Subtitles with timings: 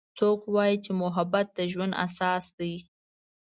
[0.17, 2.73] څوک وایي چې محبت د ژوند اساس ده